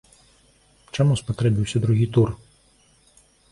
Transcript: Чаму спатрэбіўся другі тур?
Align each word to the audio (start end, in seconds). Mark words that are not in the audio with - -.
Чаму 0.95 1.13
спатрэбіўся 1.21 1.77
другі 1.85 2.07
тур? 2.19 2.29